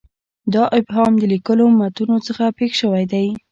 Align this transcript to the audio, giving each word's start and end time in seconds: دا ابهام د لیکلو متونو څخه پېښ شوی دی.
دا 0.53 0.63
ابهام 0.79 1.13
د 1.17 1.23
لیکلو 1.33 1.65
متونو 1.79 2.17
څخه 2.27 2.43
پېښ 2.57 2.71
شوی 2.81 3.03
دی. 3.13 3.27